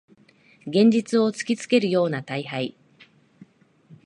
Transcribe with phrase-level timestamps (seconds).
[0.65, 2.75] 現実を突きつけるような大敗